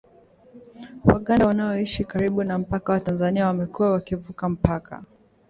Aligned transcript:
Waganda 1.05 1.47
wanaoishi 1.47 2.03
karibu 2.05 2.43
na 2.43 2.57
mpaka 2.57 2.93
wa 2.93 2.99
Tanzania 2.99 3.47
wamekuwa 3.47 3.91
wakivuka 3.91 4.49
mpaka 4.49 5.03